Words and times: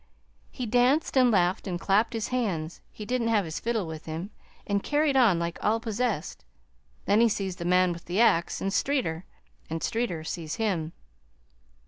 He 0.49 0.65
danced 0.65 1.15
and 1.15 1.29
laughed 1.29 1.67
and 1.67 1.79
clapped 1.79 2.13
his 2.13 2.29
hands, 2.29 2.81
he 2.91 3.05
didn't 3.05 3.27
have 3.27 3.45
his 3.45 3.59
fiddle 3.59 3.85
with 3.85 4.05
him, 4.05 4.31
an' 4.65 4.79
carried 4.79 5.15
on 5.15 5.37
like 5.37 5.63
all 5.63 5.79
possessed. 5.79 6.43
Then 7.05 7.21
he 7.21 7.29
sees 7.29 7.57
the 7.57 7.65
man 7.65 7.93
with 7.93 8.05
the 8.05 8.19
axe, 8.19 8.63
an' 8.63 8.71
Streeter 8.71 9.25
an' 9.69 9.81
Streeter 9.81 10.23
sees 10.23 10.55
him. 10.55 10.93